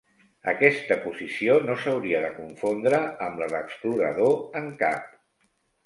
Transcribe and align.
Aquesta 0.53 0.97
posició 1.03 1.59
no 1.67 1.75
s'hauria 1.85 2.23
de 2.25 2.33
confondre 2.39 3.05
amb 3.29 3.41
la 3.45 3.53
de 3.55 3.63
"Explorador 3.69 4.39
en 4.65 4.77
Cap". 4.85 5.11